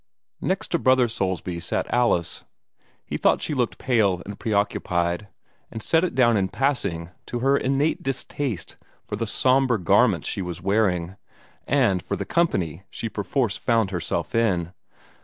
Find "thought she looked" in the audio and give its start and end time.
3.17-3.77